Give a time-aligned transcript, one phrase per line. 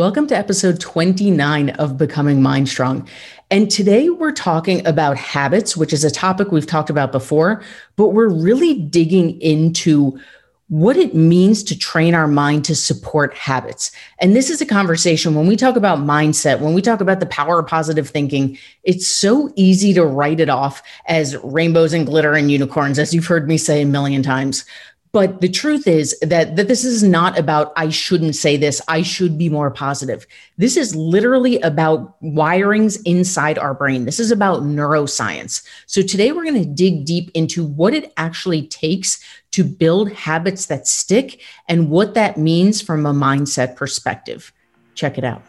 [0.00, 3.06] Welcome to episode 29 of Becoming Mind Strong.
[3.50, 7.62] And today we're talking about habits, which is a topic we've talked about before,
[7.96, 10.18] but we're really digging into
[10.68, 13.90] what it means to train our mind to support habits.
[14.20, 17.26] And this is a conversation when we talk about mindset, when we talk about the
[17.26, 22.32] power of positive thinking, it's so easy to write it off as rainbows and glitter
[22.32, 24.64] and unicorns, as you've heard me say a million times.
[25.12, 29.02] But the truth is that, that this is not about, I shouldn't say this, I
[29.02, 30.24] should be more positive.
[30.56, 34.04] This is literally about wirings inside our brain.
[34.04, 35.66] This is about neuroscience.
[35.86, 39.20] So today we're going to dig deep into what it actually takes
[39.50, 44.52] to build habits that stick and what that means from a mindset perspective.
[44.94, 45.42] Check it out.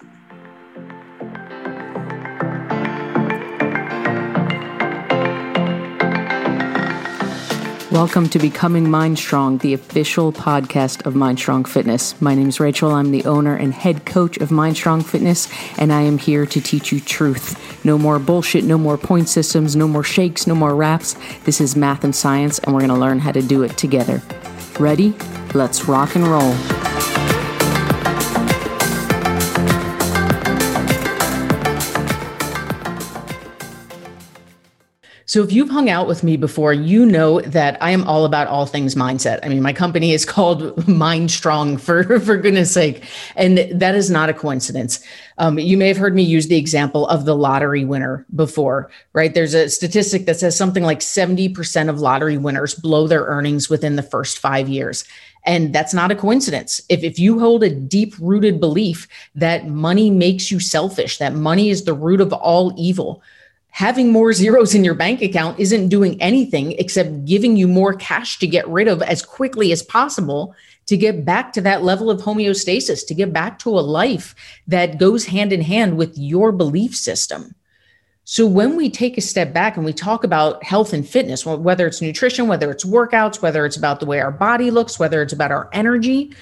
[7.92, 12.20] Welcome to Becoming Mind Strong, the official podcast of Mind Strong Fitness.
[12.22, 12.92] My name is Rachel.
[12.92, 16.62] I'm the owner and head coach of Mind Strong Fitness, and I am here to
[16.62, 17.84] teach you truth.
[17.84, 21.18] No more bullshit, no more point systems, no more shakes, no more wraps.
[21.44, 24.22] This is math and science, and we're going to learn how to do it together.
[24.80, 25.14] Ready?
[25.54, 26.81] Let's rock and roll.
[35.32, 38.48] So, if you've hung out with me before, you know that I am all about
[38.48, 39.40] all things mindset.
[39.44, 43.06] I mean, my company is called Mind Strong for, for goodness sake.
[43.38, 45.00] And that is not a coincidence.
[45.38, 49.34] Um, you may have heard me use the example of the lottery winner before, right?
[49.34, 53.96] There's a statistic that says something like 70% of lottery winners blow their earnings within
[53.96, 55.06] the first five years.
[55.46, 56.82] And that's not a coincidence.
[56.90, 61.70] If, if you hold a deep rooted belief that money makes you selfish, that money
[61.70, 63.24] is the root of all evil,
[63.72, 68.38] having more zeros in your bank account isn't doing anything except giving you more cash
[68.40, 70.54] to get rid of as quickly as possible
[70.88, 74.36] to get back to that level of homeostasis, to get back to a life
[74.68, 77.56] that goes hand in hand with your belief system.
[78.24, 81.88] So, when we take a step back and we talk about health and fitness, whether
[81.88, 85.34] it's nutrition, whether it's workouts, whether it's about the way our body looks, whether it's
[85.34, 86.34] about our energy,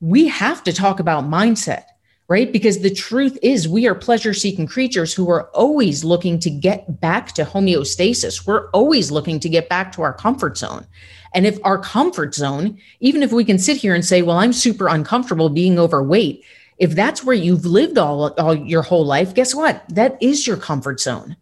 [0.00, 1.84] we have to talk about mindset
[2.28, 2.52] right?
[2.52, 7.00] Because the truth is, we are pleasure seeking creatures who are always looking to get
[7.00, 8.46] back to homeostasis.
[8.46, 10.86] We're always looking to get back to our comfort zone.
[11.34, 14.52] And if our comfort zone, even if we can sit here and say, well, I'm
[14.52, 16.44] super uncomfortable being overweight,
[16.78, 19.84] if that's where you've lived all, all your whole life, guess what?
[19.88, 21.36] That is your comfort zone.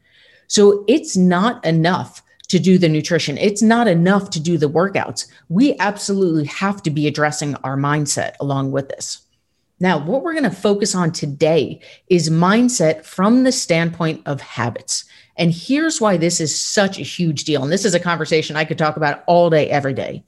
[0.48, 3.38] So it's not enough to do the nutrition.
[3.38, 5.26] It's not enough to do the workouts.
[5.48, 9.22] We absolutely have to be addressing our mindset along with this.
[9.80, 15.04] Now, what we're going to focus on today is mindset from the standpoint of habits.
[15.36, 17.62] And here's why this is such a huge deal.
[17.62, 20.22] And this is a conversation I could talk about all day, every day.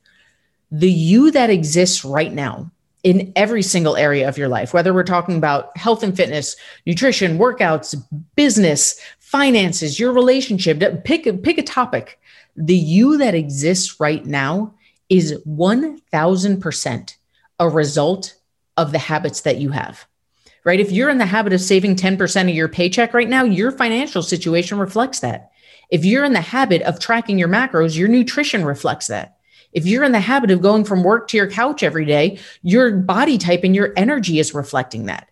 [0.70, 2.70] The you that exists right now
[3.02, 7.36] in every single area of your life, whether we're talking about health and fitness, nutrition,
[7.36, 7.94] workouts,
[8.36, 12.18] business, finances, your relationship, pick, pick a topic.
[12.56, 14.72] The you that exists right now
[15.10, 17.16] is 1000%
[17.58, 18.34] a result
[18.76, 20.06] of the habits that you have,
[20.64, 20.80] right?
[20.80, 24.22] If you're in the habit of saving 10% of your paycheck right now, your financial
[24.22, 25.50] situation reflects that.
[25.90, 29.36] If you're in the habit of tracking your macros, your nutrition reflects that.
[29.72, 32.92] If you're in the habit of going from work to your couch every day, your
[32.92, 35.28] body type and your energy is reflecting that.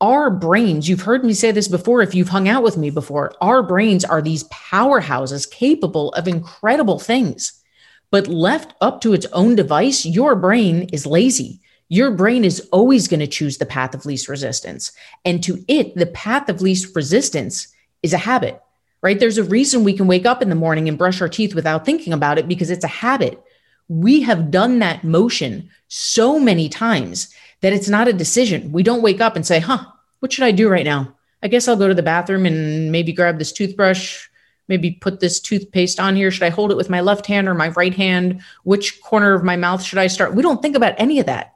[0.00, 3.32] Our brains, you've heard me say this before if you've hung out with me before,
[3.40, 7.62] our brains are these powerhouses capable of incredible things.
[8.10, 13.08] But left up to its own device, your brain is lazy your brain is always
[13.08, 14.92] going to choose the path of least resistance.
[15.24, 17.68] And to it, the path of least resistance
[18.02, 18.60] is a habit,
[19.02, 19.18] right?
[19.18, 21.84] There's a reason we can wake up in the morning and brush our teeth without
[21.84, 23.42] thinking about it because it's a habit.
[23.88, 28.72] We have done that motion so many times that it's not a decision.
[28.72, 29.84] We don't wake up and say, huh,
[30.20, 31.14] what should I do right now?
[31.42, 34.26] I guess I'll go to the bathroom and maybe grab this toothbrush,
[34.68, 36.30] maybe put this toothpaste on here.
[36.30, 38.42] Should I hold it with my left hand or my right hand?
[38.62, 40.34] Which corner of my mouth should I start?
[40.34, 41.53] We don't think about any of that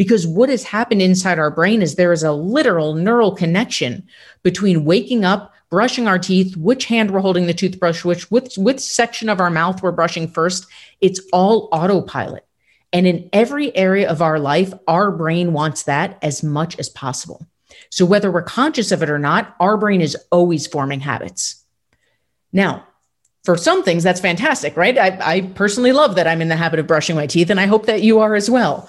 [0.00, 4.08] because what has happened inside our brain is there is a literal neural connection
[4.42, 8.80] between waking up, brushing our teeth, which hand we're holding the toothbrush, which which, which
[8.80, 10.66] section of our mouth we're brushing first.
[11.02, 12.46] It's all autopilot.
[12.94, 17.46] And in every area of our life, our brain wants that as much as possible.
[17.90, 21.62] So whether we're conscious of it or not, our brain is always forming habits.
[22.54, 22.86] Now,
[23.44, 24.96] for some things, that's fantastic, right?
[24.96, 27.66] I, I personally love that I'm in the habit of brushing my teeth, and I
[27.66, 28.88] hope that you are as well.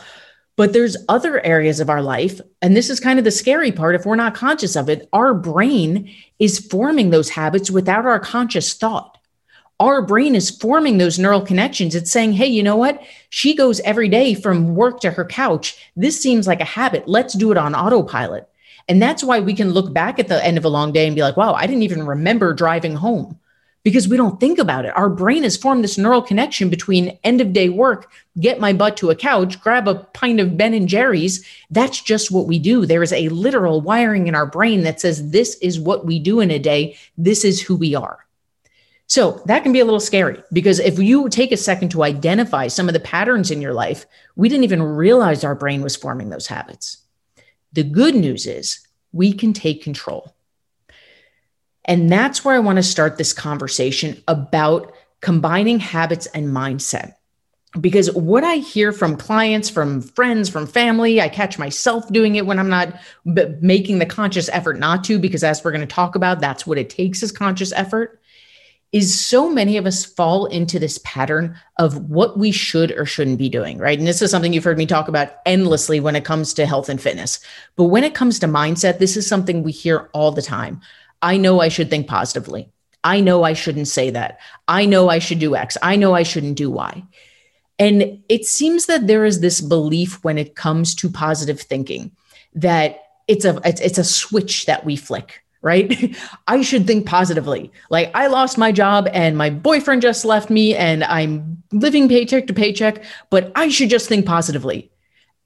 [0.62, 3.96] But there's other areas of our life, and this is kind of the scary part
[3.96, 5.10] if we're not conscious of it.
[5.12, 9.18] Our brain is forming those habits without our conscious thought.
[9.80, 11.96] Our brain is forming those neural connections.
[11.96, 13.02] It's saying, hey, you know what?
[13.32, 15.84] She goes every day from work to her couch.
[15.96, 17.08] This seems like a habit.
[17.08, 18.48] Let's do it on autopilot.
[18.88, 21.16] And that's why we can look back at the end of a long day and
[21.16, 23.40] be like, wow, I didn't even remember driving home
[23.84, 24.96] because we don't think about it.
[24.96, 28.98] Our brain has formed this neural connection between end of day work, get my butt
[28.98, 31.46] to a couch, grab a pint of Ben and Jerry's.
[31.70, 32.86] That's just what we do.
[32.86, 36.40] There is a literal wiring in our brain that says this is what we do
[36.40, 36.98] in a day.
[37.18, 38.26] This is who we are.
[39.08, 42.68] So that can be a little scary because if you take a second to identify
[42.68, 44.06] some of the patterns in your life,
[44.38, 46.98] we didn't even realize our brain was forming those habits.
[47.74, 50.34] The good news is we can take control.
[51.86, 57.16] And that's where I want to start this conversation about combining habits and mindset.
[57.80, 62.46] Because what I hear from clients, from friends, from family, I catch myself doing it
[62.46, 66.16] when I'm not making the conscious effort not to, because as we're going to talk
[66.16, 68.20] about, that's what it takes is conscious effort.
[68.92, 73.38] Is so many of us fall into this pattern of what we should or shouldn't
[73.38, 73.98] be doing, right?
[73.98, 76.90] And this is something you've heard me talk about endlessly when it comes to health
[76.90, 77.40] and fitness.
[77.78, 80.82] But when it comes to mindset, this is something we hear all the time.
[81.22, 82.70] I know I should think positively.
[83.04, 84.40] I know I shouldn't say that.
[84.68, 85.78] I know I should do X.
[85.82, 87.04] I know I shouldn't do Y.
[87.80, 92.12] And it seems that there is this belief when it comes to positive thinking
[92.54, 96.16] that it's a it's, it's a switch that we flick, right?
[96.48, 97.72] I should think positively.
[97.90, 102.48] Like I lost my job and my boyfriend just left me and I'm living paycheck
[102.48, 104.92] to paycheck, but I should just think positively.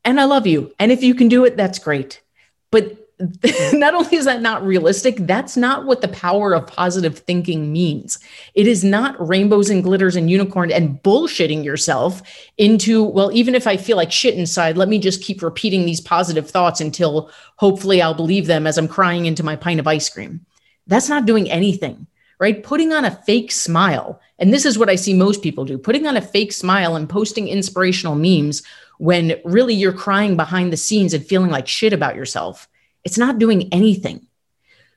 [0.03, 0.73] And I love you.
[0.77, 2.21] And if you can do it, that's great.
[2.69, 3.04] But
[3.73, 8.19] not only is that not realistic, that's not what the power of positive thinking means.
[8.55, 12.21] It is not rainbows and glitters and unicorn and bullshitting yourself
[12.57, 16.01] into, well, even if I feel like shit inside, let me just keep repeating these
[16.01, 20.09] positive thoughts until hopefully I'll believe them as I'm crying into my pint of ice
[20.09, 20.45] cream.
[20.87, 22.07] That's not doing anything,
[22.39, 22.63] right?
[22.63, 24.19] Putting on a fake smile.
[24.39, 27.07] And this is what I see most people do putting on a fake smile and
[27.07, 28.61] posting inspirational memes
[28.97, 32.67] when really you're crying behind the scenes and feeling like shit about yourself
[33.05, 34.27] it's not doing anything.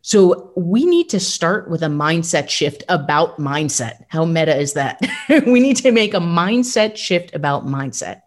[0.00, 4.05] So we need to start with a mindset shift about mindset.
[4.08, 5.00] How meta is that?
[5.28, 8.22] we need to make a mindset shift about mindset.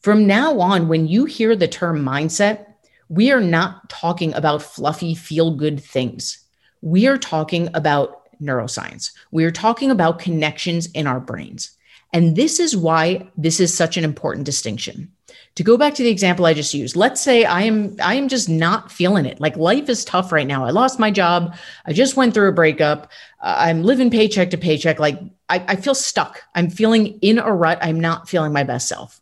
[0.00, 2.66] From now on, when you hear the term mindset,
[3.08, 6.38] we are not talking about fluffy, feel good things.
[6.80, 9.10] We are talking about neuroscience.
[9.30, 11.72] We are talking about connections in our brains.
[12.12, 15.12] And this is why this is such an important distinction
[15.56, 18.28] to go back to the example I just used, let's say I am I am
[18.28, 19.40] just not feeling it.
[19.40, 20.64] Like life is tough right now.
[20.64, 21.56] I lost my job.
[21.84, 23.10] I just went through a breakup.
[23.40, 24.98] Uh, I'm living paycheck to paycheck.
[24.98, 25.18] Like
[25.48, 26.42] I, I feel stuck.
[26.54, 27.78] I'm feeling in a rut.
[27.80, 29.20] I'm not feeling my best self.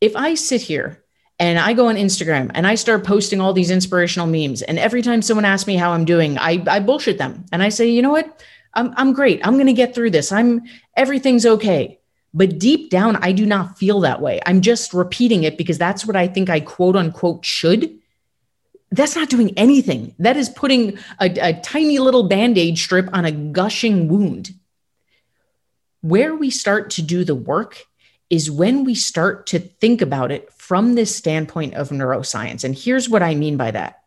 [0.00, 1.02] If I sit here
[1.40, 5.02] and I go on Instagram and I start posting all these inspirational memes, and every
[5.02, 8.02] time someone asks me how I'm doing, I, I bullshit them and I say, you
[8.02, 8.42] know what?
[8.74, 9.44] I'm, I'm great.
[9.44, 10.30] I'm going to get through this.
[10.30, 10.62] I'm
[10.96, 11.97] everything's okay.
[12.34, 14.40] But deep down, I do not feel that way.
[14.44, 17.98] I'm just repeating it because that's what I think I quote unquote should.
[18.90, 20.14] That's not doing anything.
[20.18, 24.54] That is putting a, a tiny little band aid strip on a gushing wound.
[26.00, 27.84] Where we start to do the work
[28.30, 32.62] is when we start to think about it from this standpoint of neuroscience.
[32.62, 34.02] And here's what I mean by that.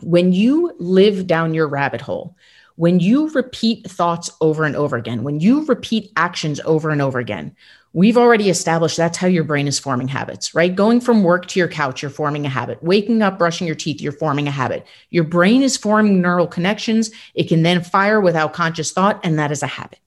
[0.00, 2.36] When you live down your rabbit hole,
[2.80, 7.18] when you repeat thoughts over and over again, when you repeat actions over and over
[7.18, 7.54] again,
[7.92, 10.74] we've already established that's how your brain is forming habits, right?
[10.74, 12.82] Going from work to your couch, you're forming a habit.
[12.82, 14.86] Waking up, brushing your teeth, you're forming a habit.
[15.10, 17.10] Your brain is forming neural connections.
[17.34, 19.98] It can then fire without conscious thought, and that is a habit.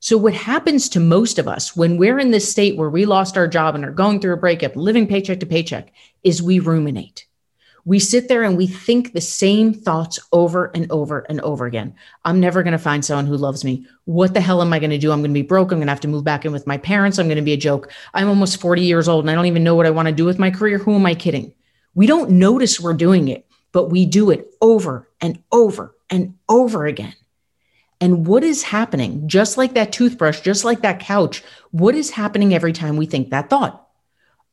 [0.00, 3.36] So, what happens to most of us when we're in this state where we lost
[3.36, 5.92] our job and are going through a breakup, living paycheck to paycheck,
[6.24, 7.26] is we ruminate
[7.88, 11.94] we sit there and we think the same thoughts over and over and over again.
[12.22, 13.86] I'm never going to find someone who loves me.
[14.04, 15.10] What the hell am I going to do?
[15.10, 15.72] I'm going to be broke.
[15.72, 17.18] I'm going to have to move back in with my parents.
[17.18, 17.90] I'm going to be a joke.
[18.12, 20.26] I'm almost 40 years old and I don't even know what I want to do
[20.26, 20.76] with my career.
[20.76, 21.54] Who am I kidding?
[21.94, 26.84] We don't notice we're doing it, but we do it over and over and over
[26.84, 27.14] again.
[28.02, 32.52] And what is happening, just like that toothbrush, just like that couch, what is happening
[32.52, 33.87] every time we think that thought?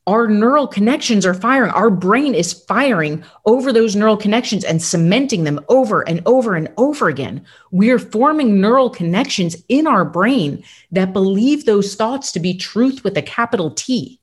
[0.07, 1.71] Our neural connections are firing.
[1.71, 6.71] Our brain is firing over those neural connections and cementing them over and over and
[6.77, 7.43] over again.
[7.71, 13.17] We're forming neural connections in our brain that believe those thoughts to be truth with
[13.17, 14.19] a capital T.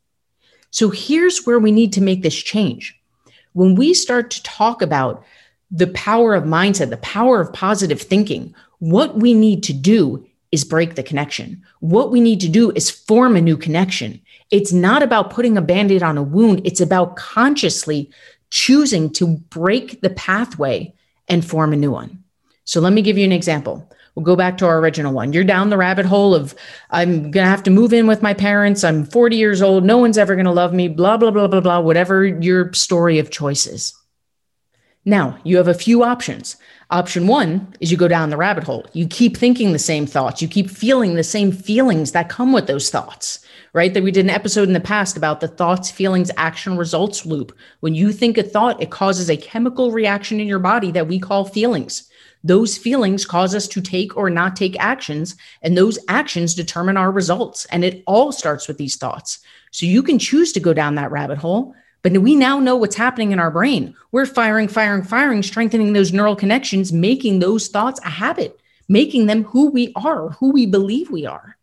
[0.71, 2.99] So here's where we need to make this change.
[3.53, 5.25] When we start to talk about
[5.71, 10.65] the power of mindset, the power of positive thinking, what we need to do is
[10.65, 11.63] break the connection.
[11.81, 14.21] What we need to do is form a new connection.
[14.51, 18.11] It's not about putting a band aid on a wound, it's about consciously
[18.51, 20.93] choosing to break the pathway
[21.27, 22.23] and form a new one.
[22.65, 23.91] So let me give you an example.
[24.15, 25.33] We'll go back to our original one.
[25.33, 26.55] You're down the rabbit hole of,
[26.91, 28.85] I'm going to have to move in with my parents.
[28.85, 29.85] I'm 40 years old.
[29.85, 33.19] No one's ever going to love me, blah, blah, blah, blah, blah, whatever your story
[33.19, 33.95] of choice is.
[35.05, 36.57] Now, you have a few options.
[36.91, 38.87] Option one is you go down the rabbit hole.
[38.93, 40.41] You keep thinking the same thoughts.
[40.41, 43.93] You keep feeling the same feelings that come with those thoughts, right?
[43.93, 47.53] That we did an episode in the past about the thoughts, feelings, action, results loop.
[47.81, 51.19] When you think a thought, it causes a chemical reaction in your body that we
[51.19, 52.09] call feelings.
[52.45, 57.11] Those feelings cause us to take or not take actions, and those actions determine our
[57.11, 57.65] results.
[57.67, 59.41] And it all starts with these thoughts.
[59.73, 62.97] So you can choose to go down that rabbit hole but we now know what's
[62.97, 63.95] happening in our brain.
[64.11, 69.45] We're firing, firing, firing, strengthening those neural connections, making those thoughts a habit, making them
[69.45, 71.57] who we are, who we believe we are.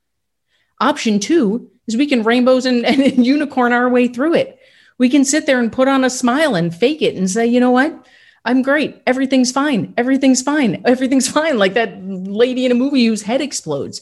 [0.79, 4.59] Option two is we can rainbows and, and unicorn our way through it.
[4.97, 7.59] We can sit there and put on a smile and fake it and say, you
[7.59, 8.07] know what?
[8.45, 9.01] I'm great.
[9.05, 9.93] Everything's fine.
[9.97, 10.81] Everything's fine.
[10.85, 11.57] Everything's fine.
[11.57, 14.01] Like that lady in a movie whose head explodes.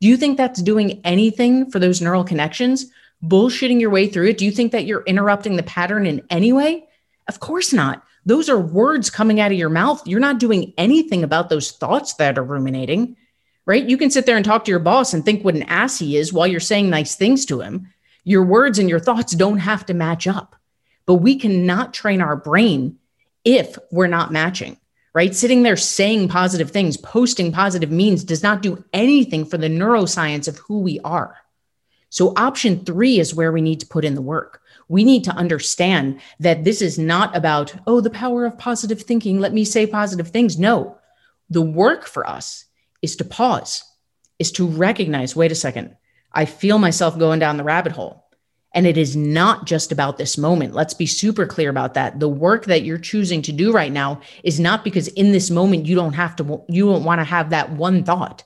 [0.00, 2.86] Do you think that's doing anything for those neural connections?
[3.24, 4.38] Bullshitting your way through it?
[4.38, 6.88] Do you think that you're interrupting the pattern in any way?
[7.28, 8.02] Of course not.
[8.24, 10.06] Those are words coming out of your mouth.
[10.06, 13.16] You're not doing anything about those thoughts that are ruminating,
[13.66, 13.88] right?
[13.88, 16.16] You can sit there and talk to your boss and think what an ass he
[16.16, 17.92] is while you're saying nice things to him.
[18.24, 20.56] Your words and your thoughts don't have to match up,
[21.06, 22.98] but we cannot train our brain
[23.44, 24.76] if we're not matching,
[25.14, 25.32] right?
[25.32, 30.48] Sitting there saying positive things, posting positive means does not do anything for the neuroscience
[30.48, 31.36] of who we are.
[32.08, 34.62] So, option three is where we need to put in the work.
[34.88, 39.40] We need to understand that this is not about, oh, the power of positive thinking.
[39.40, 40.58] Let me say positive things.
[40.58, 40.98] No,
[41.50, 42.64] the work for us
[43.02, 43.82] is to pause,
[44.38, 45.96] is to recognize wait a second,
[46.32, 48.24] I feel myself going down the rabbit hole.
[48.74, 50.74] And it is not just about this moment.
[50.74, 52.20] Let's be super clear about that.
[52.20, 55.86] The work that you're choosing to do right now is not because in this moment
[55.86, 58.44] you don't have to, you don't want to have that one thought.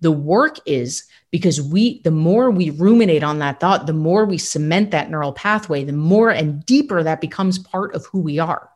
[0.00, 4.38] The work is because we the more we ruminate on that thought the more we
[4.38, 8.70] cement that neural pathway the more and deeper that becomes part of who we are.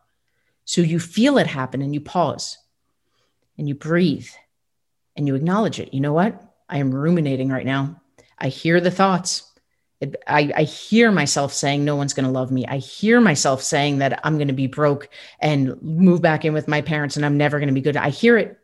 [0.64, 2.58] So you feel it happen and you pause
[3.56, 4.26] and you breathe
[5.14, 5.94] and you acknowledge it.
[5.94, 6.42] You know what?
[6.68, 8.02] I am ruminating right now.
[8.36, 9.48] I hear the thoughts.
[10.00, 12.66] It, I, I hear myself saying no one's going to love me.
[12.66, 16.66] I hear myself saying that i'm going to be broke and move back in with
[16.66, 17.96] my parents and i'm never going to be good.
[17.96, 18.58] I hear it.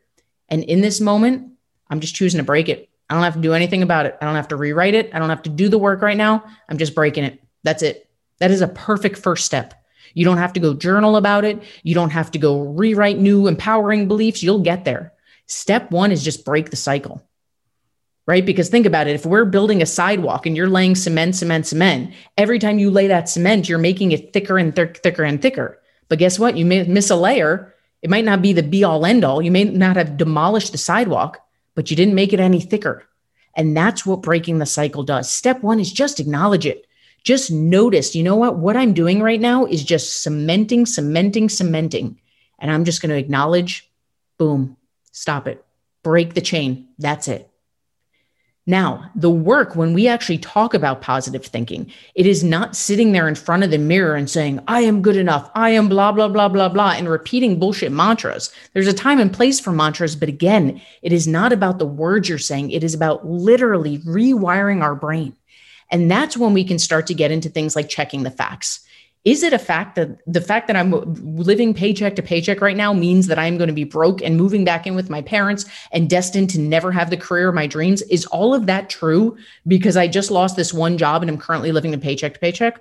[0.49, 1.53] And in this moment
[1.91, 4.17] i'm just choosing to break it I don't have to do anything about it.
[4.21, 5.11] I don't have to rewrite it.
[5.15, 6.45] I don't have to do the work right now.
[6.69, 7.43] I'm just breaking it.
[7.63, 8.09] That's it.
[8.39, 9.75] That is a perfect first step.
[10.15, 11.63] You don't have to go journal about it.
[11.83, 14.43] You don't have to go rewrite new empowering beliefs.
[14.43, 15.13] You'll get there.
[15.47, 17.23] Step one is just break the cycle,
[18.27, 18.47] right?
[18.47, 19.15] Because think about it.
[19.15, 23.09] If we're building a sidewalk and you're laying cement, cement, cement, every time you lay
[23.09, 25.81] that cement, you're making it thicker and th- thicker and thicker.
[26.09, 26.57] But guess what?
[26.57, 27.75] You may miss a layer.
[28.01, 29.43] It might not be the be all end all.
[29.43, 31.41] You may not have demolished the sidewalk,
[31.75, 33.07] but you didn't make it any thicker.
[33.57, 35.31] And that's what breaking the cycle does.
[35.31, 36.87] Step one is just acknowledge it.
[37.23, 38.57] Just notice, you know what?
[38.57, 42.21] What I'm doing right now is just cementing, cementing, cementing.
[42.59, 43.91] And I'm just going to acknowledge,
[44.37, 44.77] boom,
[45.13, 45.65] stop it,
[46.03, 46.89] break the chain.
[46.99, 47.49] That's it.
[48.67, 53.29] Now, the work, when we actually talk about positive thinking, it is not sitting there
[53.29, 55.51] in front of the mirror and saying, I am good enough.
[55.55, 58.51] I am blah, blah, blah, blah, blah, and repeating bullshit mantras.
[58.73, 62.27] There's a time and place for mantras, but again, it is not about the words
[62.27, 62.71] you're saying.
[62.71, 65.37] It is about literally rewiring our brain.
[65.91, 68.84] And that's when we can start to get into things like checking the facts.
[69.25, 70.93] Is it a fact that the fact that I'm
[71.35, 74.65] living paycheck to paycheck right now means that I'm going to be broke and moving
[74.65, 78.03] back in with my parents and destined to never have the career of my dreams?
[78.03, 81.73] Is all of that true because I just lost this one job and I'm currently
[81.73, 82.81] living in paycheck to paycheck?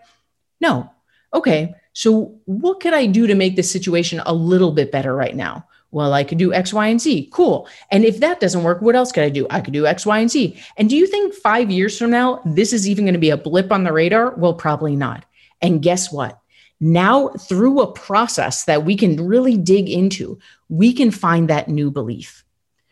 [0.59, 0.91] No.
[1.33, 1.73] Okay.
[1.93, 5.65] So what could I do to make this situation a little bit better right now?
[5.91, 7.29] Well, I could do X, Y, and Z.
[7.31, 7.67] Cool.
[7.91, 9.45] And if that doesn't work, what else could I do?
[9.49, 10.57] I could do X, Y, and Z.
[10.75, 13.37] And do you think five years from now, this is even going to be a
[13.37, 14.31] blip on the radar?
[14.31, 15.23] Well, probably not.
[15.63, 16.39] And guess what?
[16.79, 21.89] Now, through a process that we can really dig into, we can find that new
[21.89, 22.43] belief.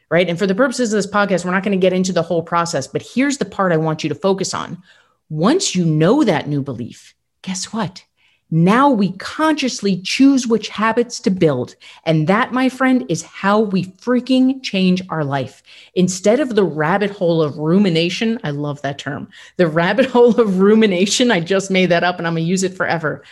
[0.10, 0.28] Right.
[0.28, 2.42] And for the purposes of this podcast, we're not going to get into the whole
[2.42, 4.82] process, but here's the part I want you to focus on.
[5.30, 8.04] Once you know that new belief, guess what?
[8.52, 11.76] Now we consciously choose which habits to build.
[12.06, 15.64] And that, my friend, is how we freaking change our life.
[15.96, 20.60] Instead of the rabbit hole of rumination, I love that term, the rabbit hole of
[20.60, 23.24] rumination, I just made that up and I'm going to use it forever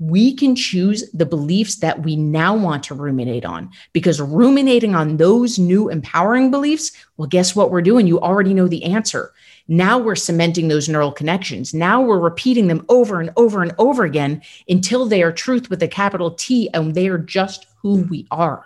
[0.00, 5.16] we can choose the beliefs that we now want to ruminate on because ruminating on
[5.16, 8.06] those new empowering beliefs, well, guess what we're doing?
[8.06, 9.32] You already know the answer.
[9.68, 11.74] Now we're cementing those neural connections.
[11.74, 15.82] Now we're repeating them over and over and over again until they are truth with
[15.82, 18.64] a capital T and they are just who we are.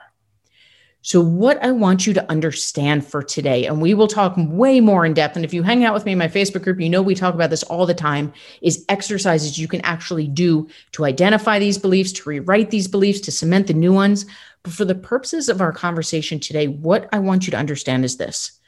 [1.05, 5.05] So, what I want you to understand for today, and we will talk way more
[5.05, 5.35] in depth.
[5.35, 7.35] And if you hang out with me in my Facebook group, you know we talk
[7.35, 12.13] about this all the time is exercises you can actually do to identify these beliefs,
[12.13, 14.27] to rewrite these beliefs, to cement the new ones.
[14.63, 18.17] But for the purposes of our conversation today, what I want you to understand is
[18.17, 18.61] this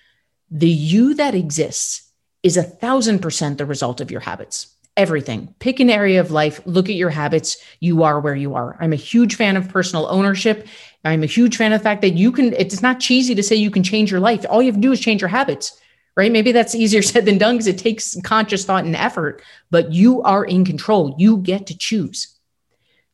[0.50, 2.03] the you that exists
[2.44, 5.54] is a thousand percent the result of your habits everything.
[5.58, 7.56] Pick an area of life, look at your habits.
[7.80, 8.76] You are where you are.
[8.80, 10.66] I'm a huge fan of personal ownership.
[11.04, 13.56] I'm a huge fan of the fact that you can, it's not cheesy to say
[13.56, 14.46] you can change your life.
[14.48, 15.80] All you have to do is change your habits,
[16.16, 16.30] right?
[16.30, 20.22] Maybe that's easier said than done because it takes conscious thought and effort, but you
[20.22, 21.14] are in control.
[21.18, 22.28] You get to choose.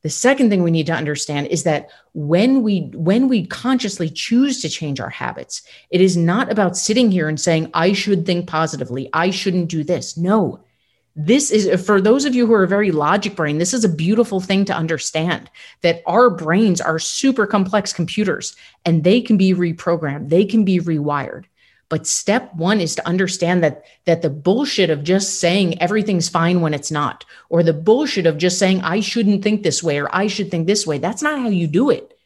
[0.02, 4.62] The second thing we need to understand is that when we when we consciously choose
[4.62, 8.46] to change our habits, it is not about sitting here and saying I should think
[8.46, 9.10] positively.
[9.12, 10.16] I shouldn't do this.
[10.16, 10.60] No
[11.16, 14.40] this is for those of you who are very logic brain this is a beautiful
[14.40, 15.50] thing to understand
[15.82, 18.54] that our brains are super complex computers
[18.84, 21.44] and they can be reprogrammed they can be rewired
[21.90, 26.62] but step 1 is to understand that that the bullshit of just saying everything's fine
[26.62, 30.08] when it's not or the bullshit of just saying I shouldn't think this way or
[30.14, 32.16] I should think this way that's not how you do it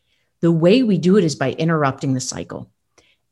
[0.40, 2.70] the way we do it is by interrupting the cycle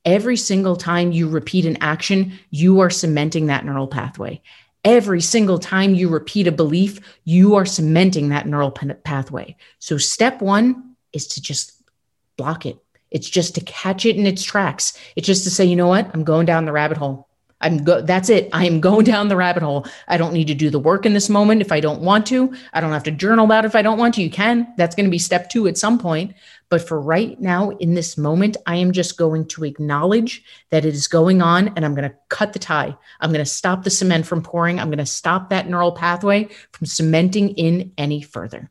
[0.05, 4.43] every single time you repeat an action you are cementing that neural pathway
[4.85, 9.57] every single time you repeat a belief, you are cementing that neural pathway.
[9.79, 11.73] So, step one is to just
[12.37, 12.82] block it.
[13.13, 14.99] It's just to catch it in its tracks.
[15.15, 16.11] It's just to say, you know what?
[16.13, 17.29] I'm going down the rabbit hole.
[17.63, 18.51] I'm go that's it.
[18.53, 19.87] I am going down the rabbit hole.
[20.09, 22.53] I don't need to do the work in this moment if I don't want to.
[22.73, 24.23] I don't have to journal about if I don't want to.
[24.23, 24.75] You can.
[24.77, 26.35] That's going to be step 2 at some point.
[26.69, 30.95] But for right now in this moment, I am just going to acknowledge that it
[30.95, 32.97] is going on and I'm going to cut the tie.
[33.21, 34.81] I'm going to stop the cement from pouring.
[34.81, 38.71] I'm going to stop that neural pathway from cementing in any further.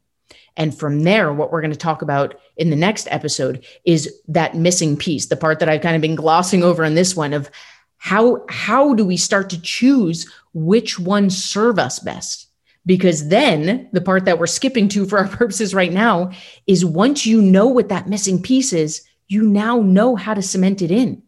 [0.58, 4.56] And from there, what we're going to talk about in the next episode is that
[4.56, 7.50] missing piece, the part that I've kind of been glossing over in this one of
[7.98, 12.48] how how do we start to choose which ones serve us best?
[12.86, 16.32] Because then the part that we're skipping to for our purposes right now
[16.68, 20.82] is once you know what that missing piece is you now know how to cement
[20.82, 21.24] it in.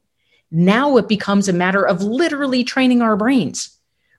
[0.52, 3.73] Now it becomes a matter of literally training our brains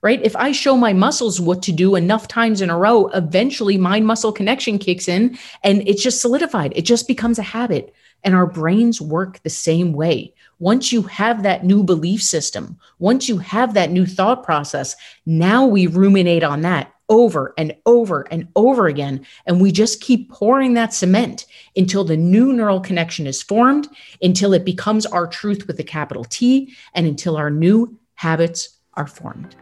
[0.05, 3.77] right if i show my muscles what to do enough times in a row eventually
[3.77, 8.33] mind muscle connection kicks in and it's just solidified it just becomes a habit and
[8.33, 13.37] our brains work the same way once you have that new belief system, once you
[13.37, 18.87] have that new thought process, now we ruminate on that over and over and over
[18.87, 19.25] again.
[19.45, 23.87] And we just keep pouring that cement until the new neural connection is formed,
[24.21, 29.07] until it becomes our truth with a capital T, and until our new habits are
[29.07, 29.55] formed.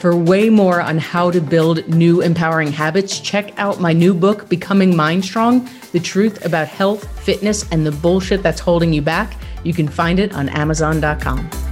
[0.00, 4.48] For way more on how to build new empowering habits, check out my new book,
[4.48, 9.36] Becoming Mind Strong The Truth About Health, Fitness, and the Bullshit That's Holding You Back.
[9.64, 11.67] You can find it on Amazon.com.